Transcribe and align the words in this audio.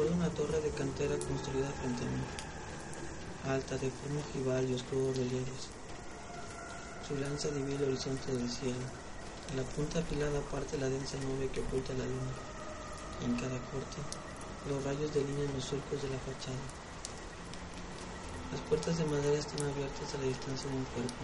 Recuerdo 0.00 0.24
una 0.24 0.32
torre 0.32 0.60
de 0.62 0.70
cantera 0.70 1.14
construida 1.18 1.68
frente 1.76 2.00
a 2.00 2.08
mí, 2.08 2.24
alta, 3.52 3.76
de 3.76 3.90
forma 3.90 4.24
ojival 4.24 4.64
y 4.64 4.72
oscuros 4.72 5.14
relieves. 5.14 5.68
Su 7.06 7.16
lanza 7.20 7.50
divide 7.50 7.84
el 7.84 7.92
horizonte 7.92 8.32
del 8.32 8.48
cielo. 8.48 8.80
En 9.50 9.58
la 9.58 9.62
punta 9.62 9.98
afilada 9.98 10.40
parte 10.48 10.78
la 10.78 10.88
densa 10.88 11.20
nube 11.20 11.52
que 11.52 11.60
oculta 11.60 11.92
la 11.92 12.08
luna. 12.08 12.32
Y 13.20 13.24
en 13.28 13.36
cada 13.36 13.60
corte, 13.68 14.00
los 14.72 14.82
rayos 14.84 15.12
delinean 15.12 15.52
los 15.52 15.68
surcos 15.68 16.00
de 16.00 16.08
la 16.08 16.20
fachada. 16.24 16.64
Las 18.56 18.60
puertas 18.72 18.96
de 18.96 19.04
madera 19.04 19.36
están 19.36 19.68
abiertas 19.68 20.14
a 20.16 20.18
la 20.24 20.32
distancia 20.32 20.70
de 20.70 20.80
un 20.80 20.88
cuerpo. 20.96 21.22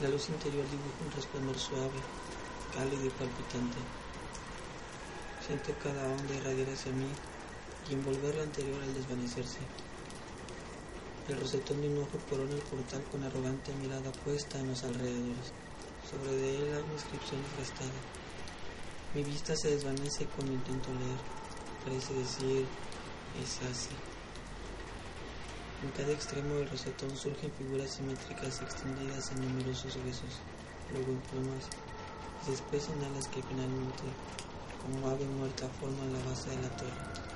La 0.00 0.08
luz 0.08 0.24
interior 0.30 0.64
dibuja 0.72 1.04
un 1.04 1.12
resplandor 1.12 1.58
suave, 1.58 2.00
cálido 2.72 3.04
y 3.04 3.12
palpitante. 3.12 3.76
Siento 5.44 5.76
cada 5.84 6.00
onda 6.08 6.32
irradiar 6.32 6.72
hacia 6.72 6.92
mí 6.96 7.12
envolver 7.94 8.34
la 8.34 8.42
anterior 8.42 8.82
al 8.82 8.94
desvanecerse. 8.94 9.58
El 11.28 11.40
rosetón 11.40 11.80
de 11.80 11.88
un 11.88 11.98
ojo 11.98 12.18
corona 12.28 12.54
el 12.54 12.62
portal 12.62 13.02
con 13.10 13.22
arrogante 13.22 13.72
mirada 13.74 14.10
puesta 14.24 14.58
en 14.58 14.68
los 14.68 14.82
alrededores. 14.82 15.52
Sobre 16.10 16.32
de 16.32 16.56
él 16.56 16.74
hay 16.74 16.82
una 16.82 16.92
inscripción 16.94 17.40
restada. 17.56 18.00
Mi 19.14 19.22
vista 19.22 19.54
se 19.56 19.70
desvanece 19.70 20.26
cuando 20.34 20.52
intento 20.52 20.88
leer. 20.94 21.20
Parece 21.84 22.14
decir, 22.14 22.66
es 23.42 23.58
así. 23.70 23.94
En 25.82 25.90
cada 25.92 26.12
extremo 26.12 26.54
del 26.54 26.68
rosetón 26.68 27.16
surgen 27.16 27.50
figuras 27.52 27.94
simétricas 27.94 28.60
extendidas 28.60 29.30
en 29.32 29.40
numerosos 29.40 29.96
huesos, 30.04 30.38
luego 30.92 31.12
en 31.12 31.20
plumas, 31.30 31.64
y 32.42 32.46
se 32.46 32.52
expresan 32.52 33.02
alas 33.04 33.28
que 33.28 33.42
finalmente, 33.42 34.04
como 34.82 35.08
ave 35.08 35.24
muerta, 35.24 35.68
forman 35.80 36.12
la 36.12 36.28
base 36.28 36.50
de 36.50 36.56
la 36.56 36.76
torre. 36.76 37.29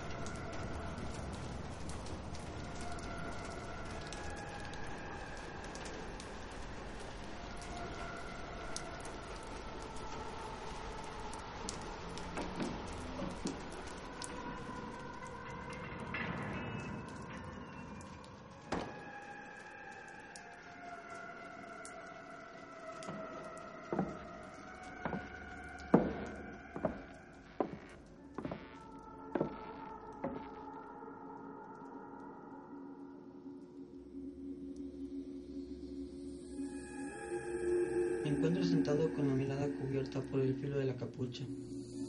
Me 38.24 38.30
encuentro 38.30 38.64
sentado 38.64 39.12
con 39.12 39.28
la 39.28 39.34
mirada 39.34 39.68
cubierta 39.68 40.22
por 40.22 40.40
el 40.40 40.54
filo 40.54 40.78
de 40.78 40.86
la 40.86 40.96
capucha. 40.96 41.44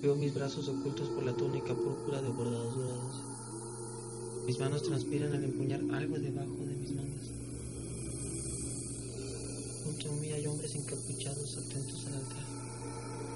Veo 0.02 0.16
mis 0.16 0.34
brazos 0.34 0.70
ocultos 0.70 1.10
por 1.10 1.26
la 1.26 1.36
túnica 1.36 1.76
púrpura 1.76 2.22
de 2.22 2.30
bordados 2.30 2.78
dorados. 2.78 3.22
Mis 4.46 4.58
manos 4.58 4.84
transpiran 4.84 5.34
al 5.34 5.44
empuñar 5.44 5.82
algo 5.92 6.18
debajo 6.18 6.56
de 6.66 6.74
mis 6.74 6.96
manos. 6.96 7.34
Junto 9.84 10.10
a 10.10 10.16
mí 10.22 10.32
hay 10.32 10.48
hombres 10.48 10.74
encapuchados 10.76 11.58
atentos 11.58 12.08
al 12.08 12.14
altar. 12.14 12.46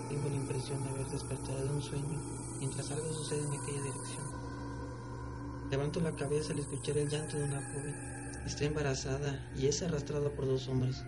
Tengo 0.08 0.30
la 0.30 0.36
impresión 0.36 0.82
de 0.82 0.90
haber 0.90 1.08
despertado 1.08 1.62
de 1.62 1.74
un 1.74 1.82
sueño 1.82 2.22
mientras 2.60 2.92
algo 2.92 3.12
sucede 3.12 3.42
en 3.42 3.60
aquella 3.60 3.84
dirección. 3.84 4.26
Levanto 5.70 6.00
la 6.00 6.16
cabeza 6.16 6.54
al 6.54 6.60
escuchar 6.60 6.98
el 6.98 7.10
llanto 7.10 7.36
de 7.36 7.44
una 7.44 7.62
joven. 7.74 7.94
Está 8.46 8.64
embarazada 8.64 9.52
y 9.58 9.66
es 9.66 9.84
arrastrada 9.84 10.30
por 10.30 10.46
dos 10.46 10.70
hombres. 10.70 11.04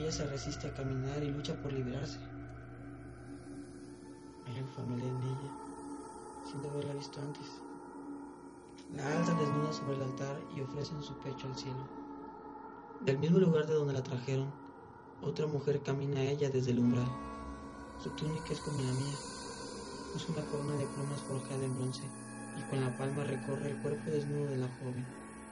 Ella 0.00 0.12
se 0.12 0.24
resiste 0.24 0.66
a 0.66 0.72
caminar 0.72 1.22
y 1.22 1.30
lucha 1.30 1.54
por 1.60 1.74
liberarse. 1.74 2.18
Hay 4.46 4.64
familia 4.74 5.06
en 5.06 5.22
ella, 5.22 5.52
sin 6.50 6.64
haberla 6.64 6.94
visto 6.94 7.20
antes. 7.20 7.46
La 8.96 9.06
alzan 9.18 9.36
desnuda 9.36 9.70
sobre 9.74 9.96
el 9.96 10.02
altar 10.04 10.40
y 10.56 10.62
ofrecen 10.62 11.02
su 11.02 11.12
pecho 11.18 11.48
al 11.48 11.54
cielo. 11.54 11.86
Del 13.02 13.18
mismo 13.18 13.40
lugar 13.40 13.66
de 13.66 13.74
donde 13.74 13.92
la 13.92 14.02
trajeron, 14.02 14.50
otra 15.20 15.46
mujer 15.46 15.82
camina 15.82 16.20
a 16.20 16.30
ella 16.30 16.48
desde 16.48 16.70
el 16.70 16.78
umbral. 16.78 17.12
Su 18.02 18.08
túnica 18.12 18.54
es 18.54 18.60
como 18.60 18.78
la 18.78 18.92
mía. 18.92 19.18
Es 20.16 20.26
una 20.30 20.46
corona 20.46 20.76
de 20.76 20.86
plumas 20.86 21.20
forjada 21.28 21.62
en 21.62 21.76
bronce 21.76 22.04
y 22.56 22.70
con 22.70 22.80
la 22.80 22.96
palma 22.96 23.24
recorre 23.24 23.72
el 23.72 23.82
cuerpo 23.82 24.10
desnudo 24.10 24.46
de 24.46 24.56
la 24.56 24.68
joven. 24.78 25.04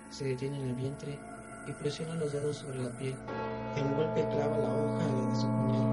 Se 0.09 0.25
detiene 0.25 0.59
en 0.59 0.69
el 0.69 0.75
vientre 0.75 1.38
y 1.69 1.73
presiona 1.73 2.15
los 2.15 2.33
dedos 2.33 2.57
sobre 2.57 2.79
la 2.79 2.91
piel. 2.91 3.15
De 3.75 3.83
un 3.83 3.95
golpe 3.95 4.27
clava 4.31 4.59
la 4.59 4.75
hoja 4.75 5.05
de 5.29 5.37
su 5.37 5.47
puñal. 5.47 5.89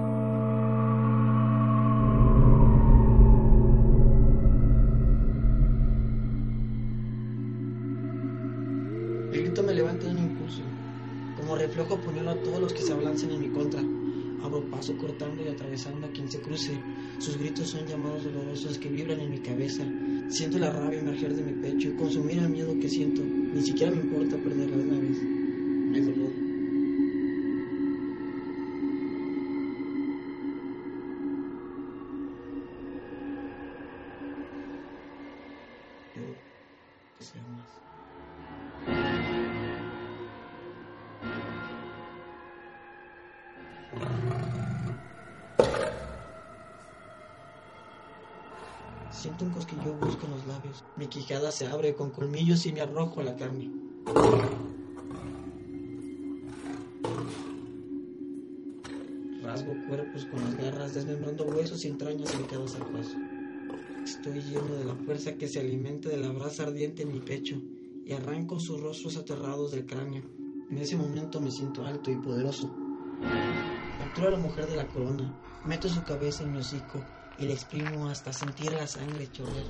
El 9.32 9.42
grito 9.42 9.62
me 9.62 9.74
levanta 9.74 10.06
de 10.06 10.12
un 10.12 10.18
impulso. 10.18 10.62
Como 11.36 11.56
reflejo 11.56 11.94
apuñalo 11.94 12.30
a 12.30 12.42
todos 12.42 12.60
los 12.60 12.72
que 12.72 12.80
se 12.80 12.92
ablancen 12.92 13.30
en 13.32 13.40
mi 13.40 13.48
contra. 13.50 13.82
Abro 14.42 14.62
paso 14.70 14.96
cortando 14.96 15.42
y 15.44 15.48
atravesando 15.48 16.06
a 16.06 16.10
quien 16.10 16.30
se 16.30 16.40
cruce. 16.40 16.80
Sus 17.18 17.36
gritos 17.36 17.68
son 17.68 17.86
llamados 17.86 18.24
dolorosos 18.24 18.78
que 18.78 18.88
vibran 18.88 19.20
en 19.20 19.30
mi 19.30 19.40
cabeza. 19.40 19.84
Siento 20.28 20.58
la 20.58 20.70
rabia 20.72 21.00
emerger 21.00 21.34
de 21.34 21.42
mi 21.42 21.52
pecho 21.52 21.88
y 21.88 21.96
consumir 21.96 22.38
el 22.38 22.48
miedo 22.48 22.74
que 22.80 22.88
siento. 22.88 23.22
Ni 23.22 23.62
siquiera 23.62 23.92
me 23.92 24.02
importa 24.02 24.36
perderla 24.36 24.76
de 24.76 24.82
una 24.82 25.00
vez. 25.00 25.36
Siento 49.10 49.44
un 49.44 49.50
cosquillo 49.50 49.94
busco 49.94 50.26
en 50.26 50.32
los 50.32 50.46
labios. 50.46 50.84
Mi 50.96 51.06
quijada 51.06 51.50
se 51.50 51.66
abre 51.66 51.94
con 51.94 52.10
colmillos 52.10 52.66
y 52.66 52.72
me 52.72 52.82
arrojo 52.82 53.20
a 53.20 53.24
la 53.24 53.36
carne. 53.36 53.70
Rasgo 59.42 59.74
cuerpos 59.88 60.26
con 60.26 60.44
las 60.44 60.56
garras, 60.56 60.94
desmembrando 60.94 61.44
huesos 61.44 61.84
y 61.84 61.88
entrañas 61.88 62.34
en 62.34 62.44
cada 62.44 62.68
zarpazo. 62.68 63.16
Estoy 64.04 64.42
lleno 64.42 64.74
de 64.74 64.84
la 64.84 64.94
fuerza 64.94 65.34
que 65.34 65.48
se 65.48 65.60
alimenta 65.60 66.08
de 66.08 66.18
la 66.18 66.30
brasa 66.30 66.64
ardiente 66.64 67.02
en 67.02 67.12
mi 67.12 67.20
pecho 67.20 67.60
y 68.04 68.12
arranco 68.12 68.60
sus 68.60 68.80
rostros 68.80 69.16
aterrados 69.16 69.72
del 69.72 69.86
cráneo. 69.86 70.22
En 70.70 70.78
ese 70.78 70.96
momento 70.96 71.40
me 71.40 71.50
siento 71.50 71.84
alto 71.84 72.10
y 72.10 72.16
poderoso. 72.16 72.72
Capturo 74.16 74.34
a 74.34 74.38
la 74.38 74.42
mujer 74.48 74.66
de 74.66 74.76
la 74.76 74.86
corona, 74.86 75.30
meto 75.66 75.90
su 75.90 76.02
cabeza 76.02 76.42
en 76.42 76.52
mi 76.52 76.60
hocico 76.60 77.04
y 77.38 77.44
le 77.44 77.52
exprimo 77.52 78.08
hasta 78.08 78.32
sentir 78.32 78.72
la 78.72 78.86
sangre 78.86 79.30
chorrear. 79.30 79.66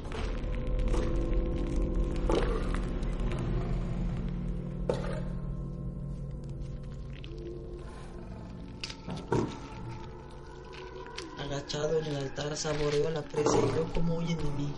Agachado 11.40 11.98
en 11.98 12.06
el 12.06 12.16
altar 12.16 12.56
saboreo 12.56 13.10
la 13.10 13.22
presa 13.22 13.58
y 13.58 13.72
veo 13.72 13.92
cómo 13.94 14.18
huyen 14.18 14.38
de 14.38 14.44
mí. 14.44 14.72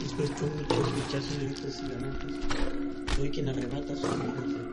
Después 0.00 0.28
de 0.40 0.46
mucho 0.50 0.74
escuchar 0.74 1.22
sus 1.22 1.38
gritos 1.38 1.78
y 1.78 1.86
lamentos. 1.86 2.32
Soy 3.14 3.30
quien 3.30 3.48
arrebata 3.48 3.94
su 3.94 4.08
vida. 4.08 4.72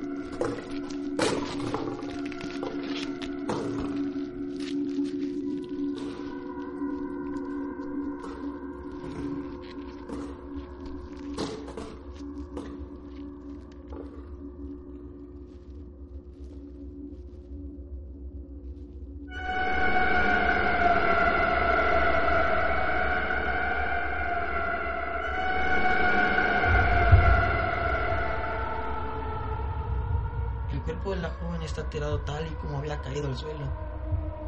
Cuerpo 30.90 31.12
de 31.12 31.22
la 31.22 31.30
joven 31.30 31.62
está 31.62 31.88
tirado 31.88 32.18
tal 32.22 32.48
y 32.48 32.56
como 32.56 32.80
había 32.80 33.00
caído 33.00 33.28
al 33.28 33.38
suelo, 33.38 33.64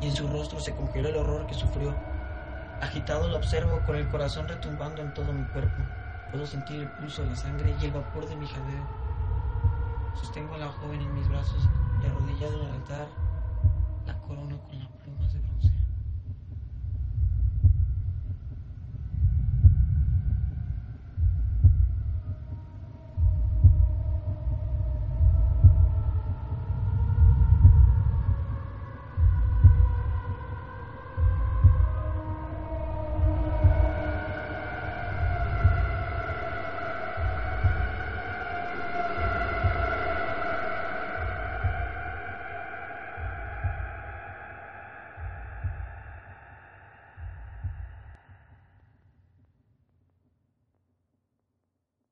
y 0.01 0.07
en 0.07 0.15
su 0.15 0.27
rostro 0.27 0.59
se 0.59 0.75
congeló 0.75 1.09
el 1.09 1.17
horror 1.17 1.45
que 1.45 1.53
sufrió. 1.53 1.93
Agitado 2.81 3.27
lo 3.27 3.37
observo 3.37 3.79
con 3.85 3.95
el 3.95 4.09
corazón 4.09 4.47
retumbando 4.47 5.03
en 5.03 5.13
todo 5.13 5.31
mi 5.33 5.43
cuerpo. 5.43 5.83
Puedo 6.31 6.47
sentir 6.47 6.79
el 6.79 6.87
pulso 6.87 7.21
de 7.21 7.29
la 7.29 7.35
sangre 7.35 7.75
y 7.79 7.85
el 7.85 7.91
vapor 7.91 8.27
de 8.27 8.35
mi 8.35 8.47
jadeo. 8.47 8.87
Sostengo 10.15 10.55
a 10.55 10.57
la 10.57 10.69
joven 10.69 11.01
en 11.01 11.13
mis 11.13 11.29
brazos 11.29 11.61
y 12.01 12.07
arrodillado 12.07 12.59
en 12.59 12.69
el 12.69 12.73
altar, 12.73 13.07
la 14.07 14.17
corono 14.21 14.57
con 14.67 14.79